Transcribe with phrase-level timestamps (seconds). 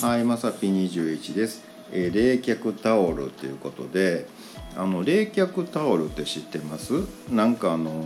[0.00, 1.64] はい、まさぴ21です。
[1.90, 4.28] えー冷却タオルということで、
[4.76, 6.92] あの冷却タオルって知ってます？
[7.28, 8.04] なんかあの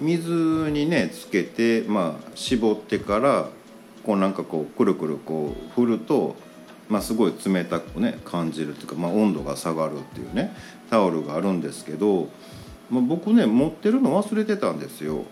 [0.00, 0.30] 水
[0.70, 3.50] にねつけて、まあ絞ってから
[4.04, 6.34] こうなんかこうくるくるこう振ると、
[6.88, 10.56] まあすごい冷たくね感じるっていうか、まあ温度が下がるっていうね
[10.88, 12.30] タオルがあるんですけど、
[12.88, 15.24] まあ僕ね持ってるの忘れてたんですよ。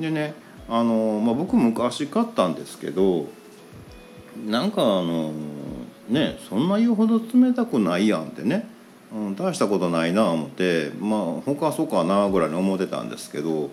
[0.00, 0.32] でね、
[0.70, 3.26] あのまあ僕昔買ったんですけど。
[4.46, 5.32] なんかあの
[6.08, 8.68] ねそんな言うほど冷たくないやんってね、
[9.12, 13.70] うん、大したことないな思ってまあ他はそうかなぐらいに思ってたんですけど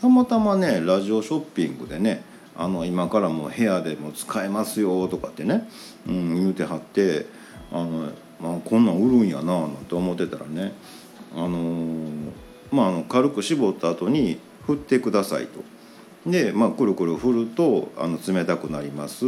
[0.00, 2.22] たまたまねラジオショッピングでね
[2.56, 5.68] あの今からもう部屋でも使えますよとかってね、
[6.06, 7.26] うん、言うてはって
[7.70, 8.10] あの、
[8.40, 10.72] まあ、こんなん売るんやななんて思ってたらね
[11.34, 12.32] あの
[12.72, 15.60] まあの軽く絞った後に振ってくださいと。
[16.28, 19.24] で、まあ、くるくる振るとあの冷たくなります。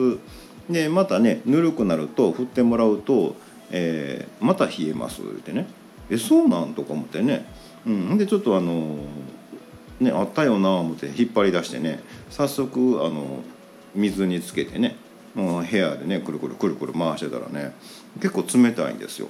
[0.69, 3.36] でまたねぬるくなると振ってもらうと、
[3.70, 5.66] えーまた冷えますってね。
[6.10, 7.47] えそうなんとか思ってね、
[7.86, 8.97] うん、でちょっとあの
[10.00, 12.00] ねあったよな思って引っ張り出してね。
[12.30, 13.42] 早速あの
[13.94, 14.97] 水につけてね。
[15.34, 17.72] もう部屋でねくるくるくるくる回してたらね
[18.20, 19.28] 結構冷たいんですよ。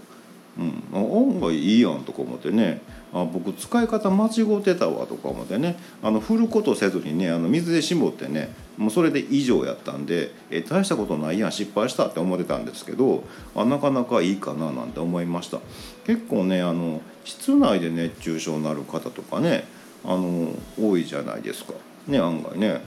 [0.58, 2.82] うん、あ案外いいやんとか思ってね。
[3.10, 5.76] あ僕使い方間違うてたわとか思ってね。
[6.02, 15.60] あの振ることせずにねあの水で絞ってねもうそれで以上やったんでえ大したことないやん失敗したって思ってたんですけどあなかなかいいかななんて思いました。
[16.06, 19.64] 結構ねあの室内で熱中症になる方とかね
[20.04, 21.74] あの多いじゃないですか。
[22.08, 22.82] ね案外ね。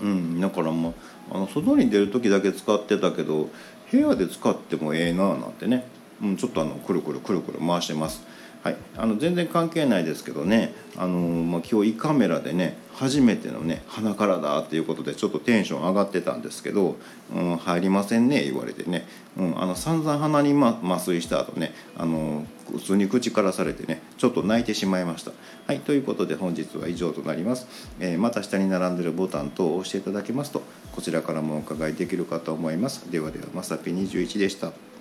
[0.00, 0.90] うん、だからま
[1.30, 3.50] ああの外に出る時だけ使ってたけど
[3.90, 5.86] 部屋で使ってもええなあなんてね、
[6.22, 8.22] うん、ちょっとあのくるくるくるくる回してます。
[8.64, 16.96] はい、あの全然関係ないですけどね、あのまあ、今日胃カメラでね初めてのね鼻からだっていうことでちょっとテンション上がってたんですけど
[17.30, 25.32] 「うん、入りませんね」言われてね、うん、あの散々鼻に、ま、麻酔した後ねあの普通に口からされてねちょっと泣いてしまいました。
[25.66, 27.66] はいということで本日は以上となります。
[28.00, 33.10] えーまた下に並んでるボタン等を押していただけますとこちらからもお伺いできるかと思います。
[33.10, 34.93] ではではまさぴ21でした。